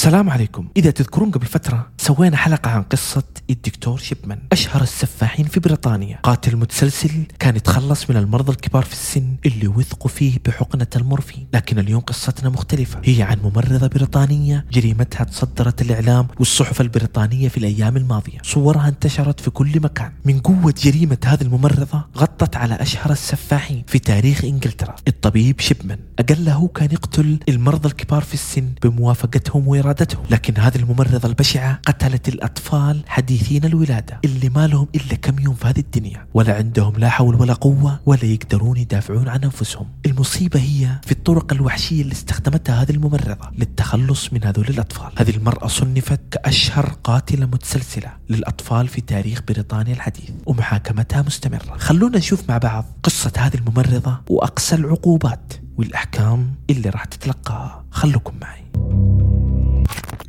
السلام 0.00 0.30
عليكم. 0.30 0.68
إذا 0.76 0.90
تذكرون 0.90 1.30
قبل 1.30 1.46
فترة 1.46 1.90
سوينا 1.98 2.36
حلقة 2.36 2.70
عن 2.70 2.82
قصة 2.82 3.22
الدكتور 3.50 3.98
شيبمان 3.98 4.38
أشهر 4.52 4.82
السفاحين 4.82 5.46
في 5.46 5.60
بريطانيا. 5.60 6.18
قاتل 6.22 6.56
متسلسل 6.56 7.10
كان 7.38 7.56
يتخلص 7.56 8.10
من 8.10 8.16
المرضى 8.16 8.52
الكبار 8.52 8.84
في 8.84 8.92
السن 8.92 9.36
اللي 9.46 9.68
وثقوا 9.68 10.10
فيه 10.10 10.38
بحقنة 10.46 10.86
المورفين. 10.96 11.46
لكن 11.54 11.78
اليوم 11.78 12.00
قصتنا 12.00 12.50
مختلفة. 12.50 13.00
هي 13.04 13.22
عن 13.22 13.38
ممرضة 13.44 13.86
بريطانية 13.86 14.66
جريمتها 14.72 15.24
تصدرت 15.24 15.82
الإعلام 15.82 16.28
والصحف 16.38 16.80
البريطانية 16.80 17.48
في 17.48 17.56
الأيام 17.56 17.96
الماضية. 17.96 18.38
صورها 18.42 18.88
انتشرت 18.88 19.40
في 19.40 19.50
كل 19.50 19.80
مكان. 19.80 20.12
من 20.24 20.38
قوة 20.38 20.74
جريمة 20.82 21.18
هذه 21.24 21.42
الممرضة 21.42 22.06
غطت 22.18 22.56
على 22.56 22.74
أشهر 22.74 23.12
السفاحين 23.12 23.84
في 23.86 23.98
تاريخ 23.98 24.44
إنجلترا. 24.44 24.94
الطبيب 25.08 25.60
شيبمان 25.60 25.98
أقله 26.18 26.68
كان 26.68 26.88
يقتل 26.92 27.38
المرضى 27.48 27.88
الكبار 27.88 28.22
في 28.22 28.34
السن 28.34 28.72
بموافقتهم 28.82 29.68
وإرادتهم. 29.68 29.90
لكن 30.30 30.60
هذه 30.60 30.76
الممرضة 30.76 31.28
البشعة 31.28 31.80
قتلت 31.86 32.28
الأطفال 32.28 33.02
حديثين 33.06 33.64
الولادة 33.64 34.20
اللي 34.24 34.48
ما 34.48 34.66
لهم 34.66 34.88
إلا 34.94 35.14
كم 35.14 35.38
يوم 35.38 35.54
في 35.54 35.66
هذه 35.66 35.78
الدنيا. 35.78 36.26
ولا 36.34 36.54
عندهم 36.54 36.92
لا 36.96 37.08
حول 37.08 37.34
ولا 37.34 37.52
قوة 37.52 38.00
ولا 38.06 38.24
يقدرون 38.24 38.76
يدافعون 38.76 39.28
عن 39.28 39.44
أنفسهم. 39.44 39.86
المصيبة 40.06 40.60
هي 40.60 41.00
في 41.04 41.12
الطرق 41.12 41.52
الوحشية 41.52 42.02
اللي 42.02 42.12
استخدمتها 42.12 42.82
هذه 42.82 42.90
الممرضة 42.90 43.50
للتخلص 43.58 44.32
من 44.32 44.44
هذول 44.44 44.68
الأطفال. 44.68 45.12
هذه 45.18 45.30
المرأة 45.30 45.66
صنفت 45.66 46.20
كأشهر 46.30 46.96
قاتلة 47.04 47.46
متسلسلة 47.46 48.12
للأطفال 48.28 48.88
في 48.88 49.00
تاريخ 49.00 49.42
بريطانيا 49.48 49.94
الحديث 49.94 50.30
ومحاكمتها 50.46 51.22
مستمرة. 51.22 51.76
خلونا 51.78 52.18
نشوف 52.18 52.48
مع 52.48 52.58
بعض 52.58 52.84
قصة 53.02 53.32
هذه 53.36 53.54
الممرضة 53.54 54.20
وأقصى 54.30 54.74
العقوبات 54.74 55.52
والأحكام 55.76 56.54
اللي 56.70 56.90
راح 56.90 57.04
تتلقاها. 57.04 57.84
خلوكم 57.90 58.34
معي. 58.40 58.59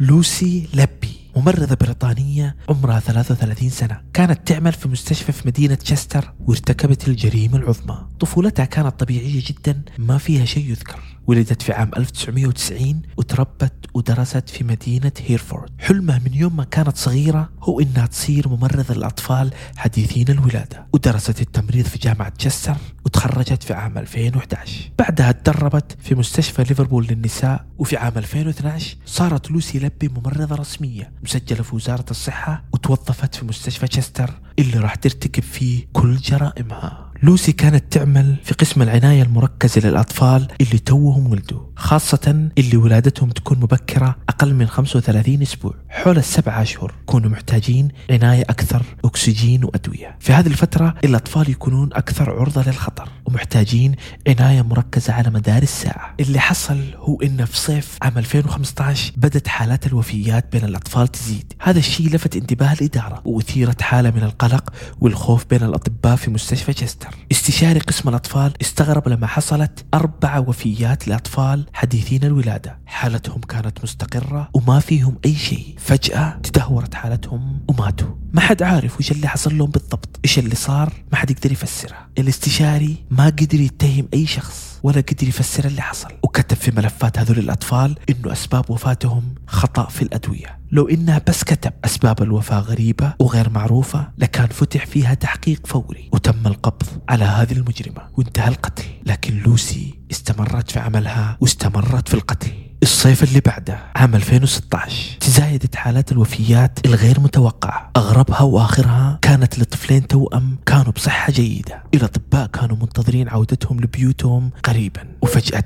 لوسي 0.01 0.67
لبي 0.73 1.17
ممرضة 1.35 1.75
بريطانية 1.75 2.55
عمرها 2.69 2.99
33 2.99 3.69
سنة. 3.69 4.01
كانت 4.13 4.47
تعمل 4.47 4.73
في 4.73 4.87
مستشفى 4.87 5.31
في 5.31 5.47
مدينة 5.47 5.75
تشستر 5.75 6.33
وارتكبت 6.39 7.07
الجريمة 7.07 7.57
العظمى. 7.57 8.07
طفولتها 8.19 8.65
كانت 8.65 8.99
طبيعية 8.99 9.43
جدا 9.45 9.81
ما 9.97 10.17
فيها 10.17 10.45
شيء 10.45 10.69
يذكر. 10.69 10.99
ولدت 11.27 11.61
في 11.61 11.73
عام 11.73 11.91
1990 11.97 13.01
وتربت 13.17 13.73
ودرست 13.93 14.49
في 14.49 14.63
مدينة 14.63 15.11
هيرفورد. 15.19 15.69
حلمها 15.79 16.19
من 16.25 16.33
يوم 16.33 16.55
ما 16.55 16.63
كانت 16.63 16.97
صغيرة 16.97 17.49
هو 17.61 17.79
إنها 17.79 18.05
تصير 18.05 18.49
ممرضة 18.49 18.93
للأطفال 18.93 19.51
حديثين 19.75 20.25
الولادة. 20.29 20.87
ودرست 20.93 21.41
التمريض 21.41 21.85
في 21.85 21.99
جامعة 21.99 22.29
تشستر 22.29 22.75
وتخرجت 23.05 23.63
في 23.63 23.73
عام 23.73 23.97
2011 23.97 24.91
بعدها 24.99 25.31
تدربت 25.31 25.97
في 26.03 26.15
مستشفى 26.15 26.63
ليفربول 26.63 27.07
للنساء 27.07 27.65
وفي 27.77 27.97
عام 27.97 28.13
2012 28.17 28.97
صارت 29.05 29.51
لوسي 29.51 29.79
لبي 29.79 30.07
ممرضة 30.07 30.55
رسمية. 30.55 31.11
مسجلة 31.23 31.63
في 31.63 31.75
وزارة 31.75 32.05
الصحة 32.11 32.63
وتوظفت 32.73 33.35
في 33.35 33.45
مستشفى 33.45 33.87
تشستر 33.87 34.39
اللي 34.59 34.79
راح 34.79 34.95
ترتكب 34.95 35.43
فيه 35.43 35.87
كل 35.93 36.15
جرائمها. 36.17 37.10
لوسي 37.23 37.51
كانت 37.51 37.93
تعمل 37.93 38.35
في 38.43 38.53
قسم 38.53 38.81
العناية 38.81 39.23
المركزة 39.23 39.81
للأطفال 39.81 40.47
اللي 40.61 40.79
توهم 40.79 41.31
ولدوا 41.31 41.59
خاصة 41.75 42.49
اللي 42.57 42.77
ولادتهم 42.77 43.29
تكون 43.29 43.59
مبكرة 43.59 44.15
أقل 44.29 44.53
من 44.53 44.67
35 44.67 45.41
أسبوع. 45.41 45.73
حول 45.89 46.17
السبعة 46.17 46.61
أشهر 46.61 46.93
يكونوا 47.01 47.29
محتاجين 47.29 47.87
عناية 48.09 48.41
أكثر 48.41 48.83
أكسجين 49.05 49.63
وأدوية. 49.63 50.17
في 50.19 50.33
هذه 50.33 50.47
الفترة 50.47 50.95
الأطفال 51.03 51.49
يكونون 51.49 51.89
أكثر 51.93 52.39
عرضة 52.39 52.63
للخطر 52.63 53.09
ومحتاجين 53.25 53.95
عناية 54.27 54.61
مركزة 54.61 55.13
على 55.13 55.29
مدار 55.29 55.61
الساعة. 55.61 56.15
اللي 56.19 56.39
حصل 56.39 56.79
هو 56.95 57.21
إن 57.21 57.45
في 57.45 57.57
صيف 57.57 57.97
عام 58.01 58.17
2015 58.17 59.13
بدت 59.17 59.47
حالات 59.47 59.87
الوفيات 59.87 60.51
بين 60.51 60.63
الأطفال 60.63 61.07
تزيد. 61.07 61.53
هذا 61.61 61.79
الشيء 61.79 62.09
لفت 62.15 62.35
انتباه 62.35 62.73
الإدارة 62.73 63.21
وأثيرت 63.25 63.81
حالة 63.81 64.11
من 64.11 64.23
القلق 64.23 64.73
والخوف 65.01 65.45
بين 65.49 65.63
الأطباء 65.63 66.15
في 66.15 66.31
مستشفى 66.31 66.71
جستر. 66.71 67.10
استشاري 67.31 67.79
قسم 67.79 68.09
الأطفال 68.09 68.53
استغرب 68.61 69.09
لما 69.09 69.27
حصلت 69.27 69.85
أربع 69.93 70.39
وفيات 70.39 71.07
لأطفال 71.07 71.65
حديثين 71.73 72.23
الولادة. 72.23 72.79
حالتهم 72.85 73.41
كانت 73.41 73.83
مستقرة 73.83 74.49
وما 74.53 74.79
فيهم 74.79 75.17
أي 75.25 75.35
شيء. 75.35 75.75
فجأة 75.77 76.39
تدهورت 76.43 76.93
حالتهم 76.93 77.59
وماتوا. 77.67 78.15
ما 78.33 78.41
حد 78.41 78.63
عارف 78.63 78.99
وش 78.99 79.11
اللي 79.11 79.27
حصل 79.27 79.57
لهم 79.57 79.69
بالضبط. 79.69 80.19
إيش 80.25 80.39
اللي 80.39 80.55
صار؟ 80.55 80.93
ما 81.11 81.17
حد 81.17 81.31
يقدر 81.31 81.51
يفسرها. 81.51 82.09
الاستشاري 82.17 83.03
ما 83.11 83.25
قدر 83.25 83.59
يتهم 83.59 84.07
أي 84.13 84.25
شخص 84.25 84.79
ولا 84.83 85.01
قدر 85.01 85.27
يفسر 85.27 85.65
اللي 85.65 85.81
حصل. 85.81 86.07
وكتب 86.23 86.57
في 86.57 86.71
ملفات 86.71 87.19
هذول 87.19 87.39
الأطفال 87.39 87.95
إنه 88.09 88.31
أسباب 88.31 88.69
وفاتهم 88.69 89.35
خطأ 89.47 89.89
في 89.89 90.01
الأدوية. 90.01 90.59
لو 90.71 90.87
إنها 90.87 91.21
بس 91.27 91.43
كتب 91.43 91.73
أسباب 91.85 92.21
الوفاة 92.21 92.59
غريبة 92.59 93.13
وغير 93.19 93.49
معروفة 93.49 94.11
لكان 94.17 94.47
فتح 94.47 94.85
فيها 94.85 95.13
تحقيق 95.13 95.67
فوري. 95.67 96.09
وتم 96.13 96.47
القبض 96.47 96.87
على 97.09 97.25
هذه 97.25 97.51
المجرمة. 97.51 98.01
وانتهى 98.17 98.47
القتل. 98.47 98.85
لكن 99.05 99.37
لوسي 99.37 99.99
استمرت 100.11 100.71
في 100.71 100.79
عملها 100.79 101.37
واستمرت 101.41 102.07
في 102.09 102.13
القتل. 102.13 102.70
الصيف 102.83 103.23
اللي 103.23 103.39
بعده 103.39 103.79
عام 103.95 104.15
2016 104.15 105.17
تزايدت 105.19 105.75
حالات 105.75 106.11
الوفيات 106.11 106.79
الغير 106.85 107.19
متوقعة. 107.19 107.91
أغربها 107.97 108.41
وآخرها 108.41 109.19
كانت 109.21 109.59
لطفلين 109.59 110.07
توأم 110.07 110.57
كانوا 110.65 110.91
بصحة 110.91 111.31
جيدة. 111.31 111.83
الأطباء 111.93 112.47
كانوا 112.47 112.77
منتظرين 112.77 113.29
عودتهم 113.29 113.79
لبيوتهم 113.79 114.51
قريبا. 114.63 115.07
وفجأة 115.21 115.59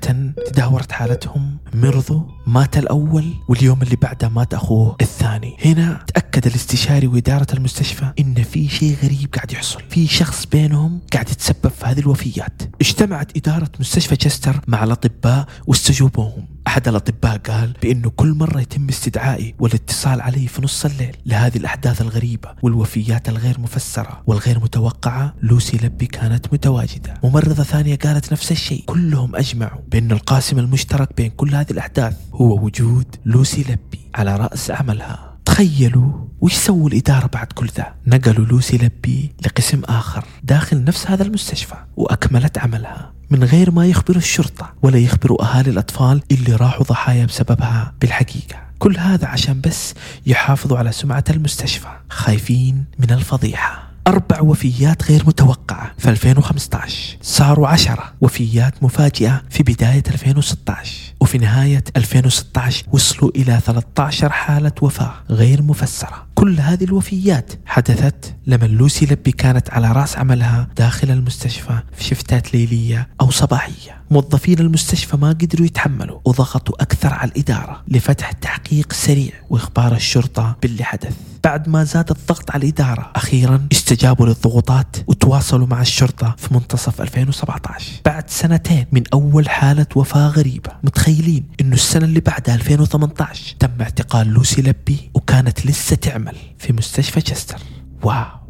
تدهورت 0.46 0.92
حالتهم. 0.92 1.58
مرضوا 1.74 2.22
مات 2.46 2.78
الأول 2.78 3.24
واليوم 3.48 3.82
اللي 3.82 3.96
بعده 3.96 4.28
مات 4.28 4.54
أخوه 4.54 4.96
الثاني. 5.00 5.56
هنا 5.64 6.04
تأكد 6.14 6.46
الاستشاري 6.46 7.06
وإدارة 7.06 7.46
المستشفى 7.54 8.12
إن 8.20 8.42
في 8.42 8.68
شيء 8.68 8.96
غريب 9.02 9.34
قاعد 9.34 9.52
يحصل. 9.52 9.82
في 9.90 10.06
شخص 10.06 10.46
بينهم 10.46 11.00
قاعد 11.12 11.30
يتسبب 11.30 11.68
في 11.68 11.86
هذه 11.86 12.00
الوفيات. 12.00 12.62
اجتمعت 12.80 13.36
إدارة 13.36 13.70
مستشفى 13.80 14.16
تشستر 14.16 14.60
مع 14.66 14.84
الأطباء 14.84 15.46
واستجوبوهم. 15.66 16.55
أحد 16.66 16.88
الأطباء 16.88 17.38
قال 17.38 17.72
بأنه 17.82 18.10
كل 18.10 18.34
مرة 18.34 18.60
يتم 18.60 18.88
استدعائي 18.88 19.54
والاتصال 19.58 20.20
علي 20.20 20.46
في 20.46 20.62
نص 20.62 20.84
الليل 20.84 21.16
لهذه 21.26 21.56
الأحداث 21.56 22.02
الغريبة 22.02 22.54
والوفيات 22.62 23.28
الغير 23.28 23.60
مفسرة 23.60 24.22
والغير 24.26 24.58
متوقعة 24.58 25.34
لوسي 25.42 25.76
لبي 25.76 26.06
كانت 26.06 26.52
متواجدة. 26.52 27.14
ممرضة 27.24 27.62
ثانية 27.62 27.96
قالت 27.96 28.32
نفس 28.32 28.52
الشيء. 28.52 28.84
كلهم 28.86 29.36
أجمعوا 29.36 29.80
بأن 29.88 30.12
القاسم 30.12 30.58
المشترك 30.58 31.16
بين 31.16 31.30
كل 31.30 31.54
هذه 31.54 31.70
الأحداث 31.70 32.16
هو 32.32 32.64
وجود 32.64 33.16
لوسي 33.24 33.60
لبي 33.62 34.10
على 34.14 34.36
رأس 34.36 34.70
عملها. 34.70 35.36
تخيلوا 35.44 36.12
وش 36.40 36.54
سووا 36.54 36.88
الإدارة 36.88 37.26
بعد 37.26 37.46
كل 37.46 37.68
ذا؟ 37.76 37.94
نقلوا 38.06 38.46
لوسي 38.46 38.76
لبي 38.76 39.32
لقسم 39.46 39.82
آخر 39.84 40.24
داخل 40.42 40.84
نفس 40.84 41.06
هذا 41.06 41.22
المستشفى 41.22 41.76
وأكملت 41.96 42.58
عملها. 42.58 43.15
من 43.36 43.44
غير 43.44 43.70
ما 43.70 43.86
يخبروا 43.86 44.18
الشرطة 44.18 44.72
ولا 44.82 44.98
يخبروا 44.98 45.42
أهالي 45.42 45.70
الأطفال 45.70 46.22
اللي 46.30 46.56
راحوا 46.56 46.84
ضحايا 46.84 47.26
بسببها 47.26 47.92
بالحقيقة. 48.00 48.56
كل 48.78 48.98
هذا 48.98 49.26
عشان 49.26 49.60
بس 49.60 49.94
يحافظوا 50.26 50.78
على 50.78 50.92
سمعة 50.92 51.24
المستشفى. 51.30 51.88
خايفين 52.10 52.84
من 52.98 53.10
الفضيحة. 53.10 53.90
أربع 54.06 54.40
وفيات 54.40 55.10
غير 55.10 55.22
متوقعة 55.26 55.92
في 55.98 56.10
2015 56.10 57.16
صاروا 57.22 57.68
عشرة 57.68 58.12
وفيات 58.20 58.82
مفاجئة 58.82 59.42
في 59.50 59.62
بداية 59.62 60.02
2016 60.08 61.05
وفي 61.20 61.38
نهاية 61.38 61.84
2016 61.96 62.84
وصلوا 62.92 63.30
إلى 63.36 63.60
13 63.66 64.30
حالة 64.32 64.72
وفاة 64.82 65.14
غير 65.30 65.62
مفسرة. 65.62 66.26
كل 66.34 66.60
هذه 66.60 66.84
الوفيات 66.84 67.52
حدثت 67.66 68.34
لما 68.46 68.66
لوسي 68.66 69.06
لبي 69.06 69.32
كانت 69.32 69.70
على 69.70 69.92
رأس 69.92 70.16
عملها 70.16 70.68
داخل 70.76 71.10
المستشفى 71.10 71.78
في 71.92 72.04
شفتات 72.04 72.54
ليلية 72.54 73.08
أو 73.20 73.30
صباحية. 73.30 74.02
موظفين 74.10 74.58
المستشفى 74.58 75.16
ما 75.16 75.28
قدروا 75.28 75.66
يتحملوا 75.66 76.20
وضغطوا 76.24 76.82
أكثر 76.82 77.14
على 77.14 77.30
الإدارة 77.30 77.82
لفتح 77.88 78.32
تحقيق 78.32 78.92
سريع 78.92 79.32
وإخبار 79.50 79.94
الشرطة 79.94 80.56
باللي 80.62 80.84
حدث. 80.84 81.16
بعد 81.46 81.68
ما 81.68 81.84
زاد 81.84 82.10
الضغط 82.10 82.50
على 82.50 82.62
الإدارة 82.62 83.12
أخيرا 83.16 83.68
استجابوا 83.72 84.26
للضغوطات 84.26 84.96
وتواصلوا 85.06 85.66
مع 85.66 85.80
الشرطة 85.80 86.34
في 86.38 86.54
منتصف 86.54 87.00
2017 87.00 87.92
بعد 88.04 88.30
سنتين 88.30 88.86
من 88.92 89.02
أول 89.12 89.48
حالة 89.48 89.86
وفاة 89.96 90.28
غريبة 90.28 90.70
متخيلين 90.84 91.48
إنه 91.60 91.74
السنة 91.74 92.04
اللي 92.04 92.20
بعدها 92.20 92.54
2018 92.54 93.56
تم 93.58 93.70
اعتقال 93.80 94.26
لوسي 94.26 94.62
لبي 94.62 95.10
وكانت 95.14 95.66
لسه 95.66 95.96
تعمل 95.96 96.36
في 96.58 96.72
مستشفى 96.72 97.20
تشستر. 97.20 97.58
واو. 98.02 98.45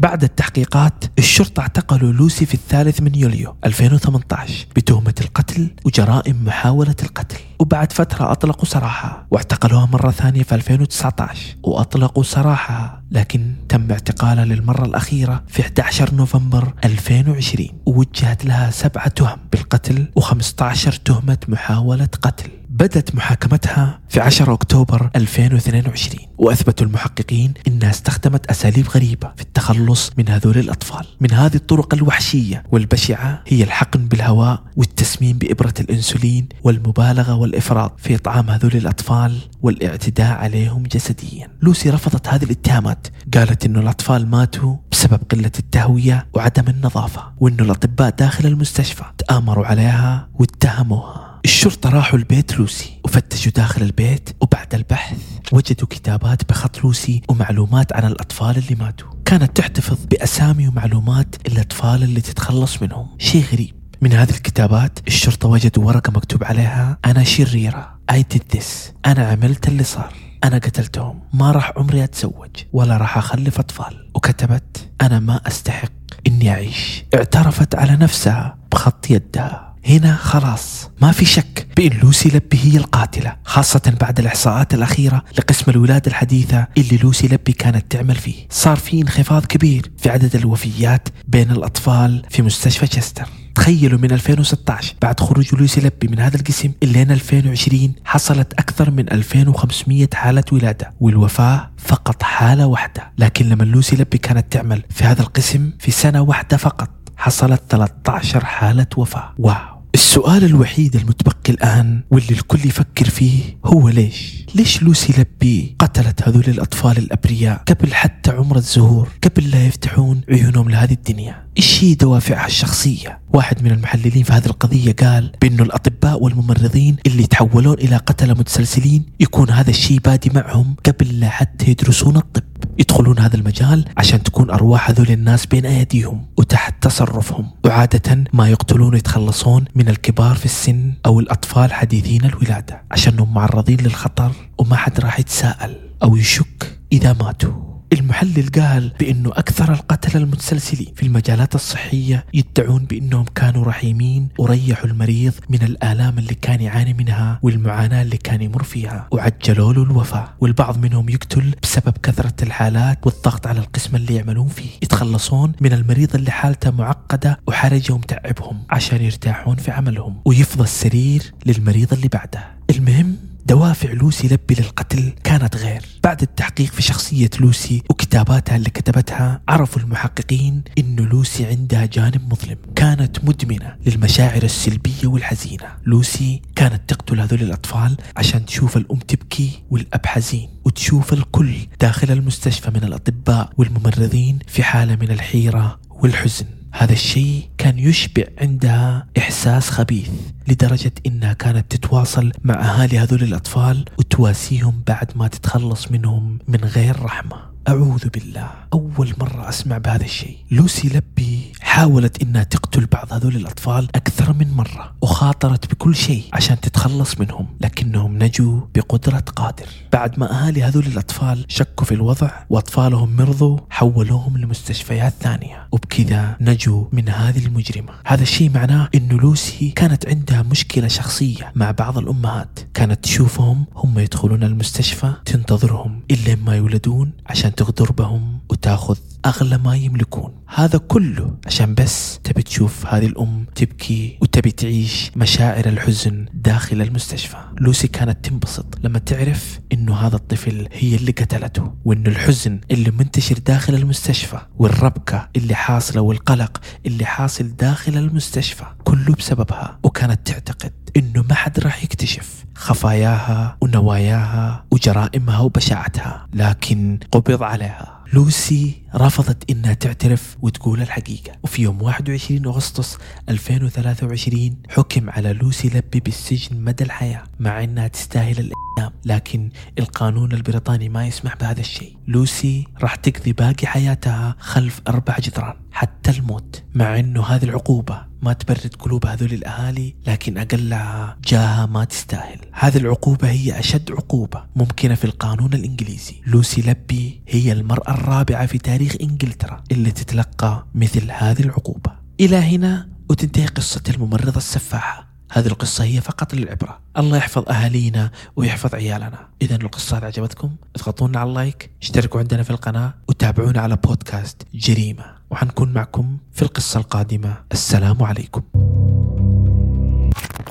بعد 0.00 0.24
التحقيقات 0.24 1.04
الشرطة 1.18 1.60
اعتقلوا 1.60 2.12
لوسي 2.12 2.46
في 2.46 2.54
الثالث 2.54 3.00
من 3.02 3.14
يوليو 3.14 3.56
2018 3.64 4.66
بتهمة 4.76 5.14
القتل 5.20 5.70
وجرائم 5.84 6.44
محاولة 6.44 6.94
القتل. 7.02 7.38
وبعد 7.58 7.92
فترة 7.92 8.32
أطلقوا 8.32 8.64
سراحها 8.64 9.26
واعتقلوها 9.30 9.86
مرة 9.92 10.10
ثانية 10.10 10.42
في 10.42 10.54
2019 10.54 11.56
وأطلقوا 11.62 12.22
سراحها 12.22 13.02
لكن 13.10 13.54
تم 13.68 13.90
اعتقالها 13.90 14.44
للمرة 14.44 14.84
الأخيرة 14.84 15.44
في 15.48 15.62
11 15.62 16.14
نوفمبر 16.14 16.72
2020 16.84 17.68
ووجهت 17.86 18.44
لها 18.44 18.70
سبعة 18.70 19.08
تهم 19.08 19.38
بالقتل 19.52 20.08
و15 20.20 20.98
تهمة 21.04 21.38
محاولة 21.48 22.08
قتل. 22.22 22.50
بدت 22.78 23.14
محاكمتها 23.14 24.00
في 24.08 24.20
10 24.20 24.52
أكتوبر 24.52 25.10
2022 25.16 26.26
وأثبتوا 26.38 26.86
المحققين 26.86 27.54
أنها 27.68 27.90
استخدمت 27.90 28.46
أساليب 28.46 28.88
غريبة 28.88 29.32
في 29.36 29.42
التخلص 29.42 30.10
من 30.18 30.28
هذول 30.28 30.58
الأطفال. 30.58 31.06
من 31.20 31.32
هذه 31.32 31.54
الطرق 31.54 31.94
الوحشية 31.94 32.62
والبشعة 32.72 33.42
هي 33.46 33.62
الحقن 33.62 34.08
بالهواء 34.08 34.62
والتسميم 34.76 35.38
بإبرة 35.38 35.74
الأنسولين 35.80 36.48
والمبالغة 36.62 37.34
والإفراط 37.34 38.00
في 38.00 38.14
إطعام 38.14 38.50
هذول 38.50 38.72
الأطفال 38.74 39.38
والاعتداء 39.62 40.36
عليهم 40.36 40.82
جسديا. 40.82 41.48
لوسي 41.62 41.90
رفضت 41.90 42.28
هذه 42.28 42.44
الاتهامات. 42.44 43.06
قالت 43.34 43.66
أنه 43.66 43.80
الأطفال 43.80 44.26
ماتوا 44.30 44.76
بسبب 44.92 45.20
قلة 45.30 45.52
التهوية 45.58 46.26
وعدم 46.34 46.64
النظافة 46.68 47.22
وأنه 47.38 47.62
الأطباء 47.62 48.10
داخل 48.10 48.46
المستشفى 48.46 49.04
تآمروا 49.18 49.66
عليها 49.66 50.28
واتهموها. 50.34 51.25
الشرطة 51.46 51.90
راحوا 51.90 52.18
البيت 52.18 52.58
لوسي 52.58 53.00
وفتشوا 53.04 53.52
داخل 53.52 53.82
البيت 53.82 54.30
وبعد 54.40 54.74
البحث 54.74 55.18
وجدوا 55.52 55.88
كتابات 55.88 56.48
بخط 56.48 56.84
لوسي 56.84 57.22
ومعلومات 57.28 57.92
عن 57.92 58.04
الأطفال 58.04 58.56
اللي 58.56 58.74
ماتوا. 58.74 59.08
كانت 59.24 59.56
تحتفظ 59.56 60.04
بأسامي 60.04 60.68
ومعلومات 60.68 61.36
الأطفال 61.46 62.02
اللي 62.02 62.20
تتخلص 62.20 62.82
منهم. 62.82 63.08
شيء 63.18 63.44
غريب. 63.52 63.74
من 64.02 64.12
هذه 64.12 64.30
الكتابات 64.30 64.98
الشرطة 65.06 65.48
وجدوا 65.48 65.84
ورقة 65.84 66.10
مكتوب 66.10 66.44
عليها 66.44 66.98
أنا 67.04 67.24
شريرة. 67.24 67.98
I 68.12 68.16
did 68.34 68.56
this. 68.56 68.64
أنا 69.06 69.28
عملت 69.28 69.68
اللي 69.68 69.84
صار. 69.84 70.14
أنا 70.44 70.56
قتلتهم. 70.58 71.20
ما 71.32 71.52
راح 71.52 71.72
عمري 71.76 72.04
أتزوج 72.04 72.50
ولا 72.72 72.96
راح 72.96 73.18
أخلف 73.18 73.58
أطفال. 73.58 74.10
وكتبت 74.14 74.90
أنا 75.02 75.20
ما 75.20 75.40
أستحق 75.46 75.92
إني 76.26 76.50
أعيش. 76.50 77.04
اعترفت 77.14 77.74
على 77.74 77.96
نفسها 77.96 78.58
بخط 78.72 79.10
يدها. 79.10 79.65
هنا 79.88 80.16
خلاص 80.16 80.90
ما 81.02 81.12
في 81.12 81.24
شك 81.24 81.66
بأن 81.76 81.98
لوسي 82.02 82.28
لبي 82.28 82.58
هي 82.64 82.76
القاتلة 82.76 83.36
خاصة 83.44 83.94
بعد 84.00 84.18
الإحصاءات 84.18 84.74
الأخيرة 84.74 85.24
لقسم 85.38 85.70
الولادة 85.70 86.06
الحديثة 86.06 86.66
اللي 86.78 86.96
لوسي 86.96 87.28
لبي 87.28 87.52
كانت 87.52 87.92
تعمل 87.92 88.14
فيه. 88.14 88.46
صار 88.50 88.76
في 88.76 89.02
انخفاض 89.02 89.44
كبير 89.44 89.90
في 89.98 90.10
عدد 90.10 90.36
الوفيات 90.36 91.08
بين 91.28 91.50
الأطفال 91.50 92.22
في 92.30 92.42
مستشفى 92.42 92.86
تشستر 92.86 93.28
تخيلوا 93.54 93.98
من 93.98 94.12
2016 94.12 94.94
بعد 95.02 95.20
خروج 95.20 95.54
لوسي 95.54 95.80
لبي 95.80 96.08
من 96.08 96.18
هذا 96.18 96.36
القسم 96.36 96.72
إلين 96.82 97.10
2020 97.10 97.92
حصلت 98.04 98.52
أكثر 98.52 98.90
من 98.90 99.12
2500 99.12 100.08
حالة 100.14 100.44
ولادة 100.52 100.92
والوفاة 101.00 101.70
فقط 101.78 102.22
حالة 102.22 102.66
واحدة. 102.66 103.12
لكن 103.18 103.48
لما 103.48 103.64
لوسي 103.64 103.96
لبي 103.96 104.18
كانت 104.18 104.52
تعمل 104.52 104.82
في 104.90 105.04
هذا 105.04 105.22
القسم 105.22 105.70
في 105.78 105.90
سنة 105.90 106.20
واحدة 106.20 106.56
فقط 106.56 106.90
حصلت 107.16 107.62
13 107.68 108.44
حالة 108.44 108.86
وفاة. 108.96 109.34
واو! 109.38 109.75
السؤال 109.96 110.44
الوحيد 110.44 110.96
المتبقي 110.96 111.52
الآن 111.52 112.02
واللي 112.10 112.30
الكل 112.30 112.58
يفكر 112.68 113.04
فيه 113.04 113.40
هو 113.64 113.88
ليش؟ 113.88 114.44
ليش 114.54 114.82
لوسي 114.82 115.12
لبي 115.18 115.76
قتلت 115.78 116.28
هذول 116.28 116.44
الأطفال 116.48 116.98
الأبرياء 116.98 117.62
قبل 117.68 117.94
حتى 117.94 118.30
عمر 118.30 118.56
الزهور 118.56 119.08
قبل 119.24 119.50
لا 119.50 119.66
يفتحون 119.66 120.20
عيونهم 120.28 120.70
لهذه 120.70 120.92
الدنيا؟ 120.92 121.46
إيش 121.56 121.84
هي 121.84 121.94
دوافعها 121.94 122.46
الشخصية؟ 122.46 123.20
واحد 123.32 123.62
من 123.62 123.70
المحللين 123.70 124.22
في 124.22 124.32
هذه 124.32 124.46
القضية 124.46 124.92
قال 124.92 125.32
بأنه 125.42 125.62
الأطباء 125.62 126.22
والممرضين 126.22 126.96
اللي 127.06 127.22
يتحولون 127.22 127.74
إلى 127.74 127.96
قتلة 127.96 128.34
متسلسلين 128.34 129.06
يكون 129.20 129.50
هذا 129.50 129.70
الشيء 129.70 129.98
بادي 129.98 130.30
معهم 130.34 130.76
قبل 130.84 131.20
لا 131.20 131.28
حتى 131.28 131.70
يدرسون 131.70 132.16
الطب 132.16 132.55
يدخلون 132.78 133.18
هذا 133.18 133.36
المجال 133.36 133.84
عشان 133.96 134.22
تكون 134.22 134.50
أرواح 134.50 134.90
هذول 134.90 135.10
الناس 135.10 135.46
بين 135.46 135.66
أيديهم 135.66 136.26
وتحت 136.36 136.82
تصرفهم. 136.82 137.50
وعادة 137.64 138.24
ما 138.32 138.48
يقتلون 138.48 138.94
ويتخلصون 138.94 139.64
من 139.74 139.88
الكبار 139.88 140.34
في 140.34 140.44
السن 140.44 140.92
أو 141.06 141.20
الأطفال 141.20 141.72
حديثين 141.72 142.24
الولادة 142.24 142.82
عشانهم 142.90 143.34
معرضين 143.34 143.80
للخطر 143.80 144.32
وما 144.58 144.76
حد 144.76 145.00
راح 145.00 145.20
يتساءل 145.20 145.76
أو 146.02 146.16
يشك 146.16 146.78
إذا 146.92 147.12
ماتوا. 147.12 147.65
المحلل 147.92 148.48
قال 148.48 148.92
بأنه 149.00 149.30
أكثر 149.30 149.72
القتلة 149.72 150.22
المتسلسلين 150.22 150.92
في 150.96 151.02
المجالات 151.02 151.54
الصحية 151.54 152.24
يدعون 152.34 152.84
بأنهم 152.84 153.24
كانوا 153.24 153.64
رحيمين 153.64 154.28
وريحوا 154.38 154.86
المريض 154.86 155.32
من 155.50 155.62
الآلام 155.62 156.18
اللي 156.18 156.34
كان 156.34 156.60
يعاني 156.60 156.94
منها 156.94 157.40
والمعاناة 157.42 158.02
اللي 158.02 158.16
كان 158.16 158.42
يمر 158.42 158.62
فيها. 158.62 159.08
وعجلوا 159.12 159.72
له 159.72 159.82
الوفاة 159.82 160.28
والبعض 160.40 160.78
منهم 160.78 161.08
يقتل 161.08 161.54
بسبب 161.62 161.94
كثرة 162.02 162.34
الحالات 162.42 163.06
والضغط 163.06 163.46
على 163.46 163.58
القسم 163.60 163.96
اللي 163.96 164.14
يعملون 164.14 164.48
فيه. 164.48 164.70
يتخلصون 164.82 165.52
من 165.60 165.72
المريض 165.72 166.14
اللي 166.14 166.30
حالته 166.30 166.70
معقدة 166.70 167.40
وحرجة 167.46 167.92
ومتعبهم 167.92 168.62
عشان 168.70 169.02
يرتاحون 169.02 169.56
في 169.56 169.70
عملهم. 169.70 170.20
ويفضى 170.24 170.64
السرير 170.64 171.34
للمريض 171.46 171.92
اللي 171.92 172.08
بعده. 172.08 172.56
المهم 172.70 173.15
دوافع 173.48 173.92
لوسي 173.92 174.28
لبي 174.28 174.54
للقتل 174.54 175.12
كانت 175.24 175.56
غير. 175.56 175.82
بعد 176.04 176.22
التحقيق 176.22 176.72
في 176.72 176.82
شخصية 176.82 177.30
لوسي 177.40 177.82
وكتاباتها 177.90 178.56
اللي 178.56 178.70
كتبتها 178.70 179.40
عرفوا 179.48 179.82
المحققين 179.82 180.62
أن 180.78 180.96
لوسي 180.96 181.46
عندها 181.46 181.86
جانب 181.86 182.32
مظلم. 182.32 182.56
كانت 182.76 183.24
مدمنة 183.24 183.76
للمشاعر 183.86 184.42
السلبية 184.42 185.06
والحزينة. 185.06 185.66
لوسي 185.86 186.42
كانت 186.56 186.82
تقتل 186.88 187.20
هذول 187.20 187.42
الأطفال 187.42 187.96
عشان 188.16 188.46
تشوف 188.46 188.76
الأم 188.76 188.98
تبكي 188.98 189.62
والأب 189.70 190.06
حزين 190.06 190.48
وتشوف 190.64 191.12
الكل 191.12 191.54
داخل 191.80 192.10
المستشفى 192.12 192.70
من 192.70 192.84
الأطباء 192.84 193.50
والممرضين 193.58 194.38
في 194.46 194.62
حالة 194.62 194.96
من 194.96 195.10
الحيرة 195.10 195.80
والحزن. 195.90 196.55
هذا 196.78 196.92
الشيء 196.92 197.48
كان 197.58 197.78
يشبع 197.78 198.24
عندها 198.40 199.06
إحساس 199.18 199.70
خبيث 199.70 200.10
لدرجة 200.48 200.92
إنها 201.06 201.32
كانت 201.32 201.76
تتواصل 201.76 202.32
مع 202.44 202.54
أهالي 202.54 202.98
هذول 202.98 203.22
الأطفال 203.22 203.84
وتواسيهم 203.98 204.82
بعد 204.86 205.10
ما 205.16 205.28
تتخلص 205.28 205.90
منهم 205.90 206.38
من 206.48 206.64
غير 206.64 207.02
رحمة. 207.02 207.36
أعوذ 207.68 208.08
بالله. 208.08 208.50
أول 208.72 209.12
مرة 209.18 209.48
أسمع 209.48 209.78
بهذا 209.78 210.04
الشيء. 210.04 210.36
لوسي 210.50 210.88
لبي 210.88 211.35
حاولت 211.76 212.22
إنها 212.22 212.42
تقتل 212.42 212.86
بعض 212.86 213.12
هذول 213.12 213.36
الأطفال 213.36 213.88
أكثر 213.94 214.32
من 214.32 214.54
مرة 214.54 214.94
وخاطرت 215.02 215.70
بكل 215.70 215.94
شيء 215.94 216.24
عشان 216.32 216.60
تتخلص 216.60 217.20
منهم 217.20 217.46
لكنهم 217.60 218.18
نجوا 218.18 218.60
بقدرة 218.74 219.18
قادر. 219.36 219.66
بعد 219.92 220.18
ما 220.18 220.32
أهالي 220.32 220.62
هذول 220.62 220.86
الأطفال 220.86 221.44
شكوا 221.48 221.86
في 221.86 221.94
الوضع 221.94 222.30
وأطفالهم 222.50 223.16
مرضوا 223.16 223.58
حولوهم 223.70 224.38
لمستشفيات 224.38 225.14
ثانية 225.20 225.68
وبكذا 225.72 226.36
نجوا 226.40 226.84
من 226.92 227.08
هذه 227.08 227.46
المجرمة. 227.46 227.92
هذا 228.06 228.22
الشيء 228.22 228.50
معناه 228.50 228.88
إنه 228.94 229.20
لوسي 229.20 229.70
كانت 229.70 230.08
عندها 230.08 230.42
مشكلة 230.42 230.88
شخصية 230.88 231.52
مع 231.54 231.70
بعض 231.70 231.98
الأمهات. 231.98 232.60
كانت 232.74 233.04
تشوفهم 233.04 233.64
هم 233.74 233.98
يدخلون 233.98 234.42
المستشفى 234.42 235.12
تنتظرهم 235.24 236.02
إلا 236.10 236.34
ما 236.34 236.56
يولدون 236.56 237.12
عشان 237.26 237.54
تغدر 237.54 237.92
بهم. 237.92 238.35
وتاخذ 238.50 238.96
أغلى 239.26 239.58
ما 239.58 239.76
يملكون. 239.76 240.34
هذا 240.54 240.78
كله 240.78 241.36
عشان 241.46 241.74
بس 241.74 242.20
تبي 242.24 242.42
تشوف 242.42 242.86
هذه 242.86 243.06
الأم 243.06 243.46
تبكي 243.54 244.18
وتبي 244.22 244.50
تعيش 244.50 245.10
مشاعر 245.16 245.66
الحزن 245.66 246.26
داخل 246.34 246.82
المستشفى. 246.82 247.36
لوسي 247.60 247.88
كانت 247.88 248.24
تنبسط 248.24 248.78
لما 248.84 248.98
تعرف 248.98 249.60
إنه 249.72 249.94
هذا 249.94 250.16
الطفل 250.16 250.68
هي 250.72 250.96
اللي 250.96 251.12
قتلته 251.12 251.74
وإنه 251.84 252.10
الحزن 252.10 252.60
اللي 252.70 252.90
منتشر 252.90 253.38
داخل 253.38 253.74
المستشفى 253.74 254.38
والربكة 254.58 255.28
اللي 255.36 255.54
حاصلة 255.54 256.00
والقلق 256.00 256.60
اللي 256.86 257.04
حاصل 257.04 257.56
داخل 257.56 257.96
المستشفى 257.96 258.64
كله 258.84 259.14
بسببها. 259.18 259.78
وكانت 259.82 260.26
تعتقد 260.26 260.72
إنه 260.96 261.24
ما 261.28 261.34
حد 261.34 261.60
راح 261.60 261.84
يكتشف 261.84 262.44
خفاياها 262.54 263.56
ونواياها 263.60 264.64
وجرائمها 264.70 265.38
وبشاعتها 265.38 266.26
لكن 266.34 266.98
قبض 267.12 267.42
عليها. 267.42 267.95
لوسي 268.12 268.82
رفضت 268.94 269.50
إنها 269.50 269.74
تعترف 269.74 270.36
وتقول 270.42 270.82
الحقيقة. 270.82 271.32
وفي 271.42 271.62
يوم 271.62 271.82
21 271.82 272.46
أغسطس 272.46 272.98
2023 273.28 274.56
حكم 274.68 275.10
على 275.10 275.32
لوسي 275.32 275.68
لبي 275.68 276.00
بالسجن 276.00 276.60
مدى 276.60 276.84
الحياة 276.84 277.22
مع 277.40 277.64
إنها 277.64 277.88
تستاهل 277.88 278.38
الإعدام 278.38 278.98
لكن 279.04 279.50
القانون 279.78 280.32
البريطاني 280.32 280.88
ما 280.88 281.06
يسمح 281.06 281.36
بهذا 281.36 281.60
الشيء. 281.60 281.96
لوسي 282.08 282.66
راح 282.82 282.94
تقضي 282.94 283.32
باقي 283.32 283.66
حياتها 283.66 284.36
خلف 284.38 284.80
أربع 284.88 285.16
جدران. 285.18 285.54
حتى 285.72 286.10
الموت 286.10 286.62
مع 286.74 286.98
إنه 286.98 287.22
هذه 287.24 287.44
العقوبة 287.44 288.06
ما 288.22 288.32
تبرد 288.32 288.74
قلوب 288.78 289.06
هذول 289.06 289.32
الأهالي 289.32 289.94
لكن 290.06 290.38
أقلها 290.38 291.16
جاها 291.24 291.66
ما 291.66 291.84
تستاهل. 291.84 292.38
هذه 292.52 292.76
العقوبة 292.76 293.30
هي 293.30 293.58
أشد 293.58 293.92
عقوبة 293.92 294.44
ممكنة 294.56 294.94
في 294.94 295.04
القانون 295.04 295.54
الإنجليزي. 295.54 296.14
لوسي 296.26 296.62
لبي 296.62 297.22
هي 297.28 297.52
المرأة 297.52 297.90
الرابعة 297.96 298.46
في 298.46 298.58
تاريخ 298.58 298.96
إنجلترا 299.00 299.64
اللي 299.72 299.90
تتلقى 299.90 300.66
مثل 300.74 301.10
هذه 301.10 301.40
العقوبة. 301.40 301.92
إلى 302.20 302.36
هنا 302.36 302.88
وتنتهي 303.10 303.46
قصة 303.46 303.82
الممرضة 303.88 304.36
السفاحة. 304.36 305.06
هذه 305.32 305.46
القصة 305.46 305.84
هي 305.84 306.00
فقط 306.00 306.34
للعبرة. 306.34 306.80
الله 306.98 307.16
يحفظ 307.16 307.48
أهالينا 307.48 308.10
ويحفظ 308.36 308.74
عيالنا. 308.74 309.28
إذا 309.42 309.56
القصة 309.56 310.04
عجبتكم؟ 310.04 310.56
اضغطونا 310.76 311.20
على 311.20 311.28
اللايك 311.28 311.70
اشتركوا 311.82 312.20
عندنا 312.20 312.42
في 312.42 312.50
القناة 312.50 312.94
وتابعونا 313.08 313.60
على 313.60 313.76
بودكاست 313.76 314.42
جريمة. 314.54 315.04
وحنكون 315.30 315.72
معكم 315.72 316.18
في 316.32 316.42
القصة 316.42 316.80
القادمة. 316.80 317.36
السلام 317.52 318.02
عليكم. 318.02 318.42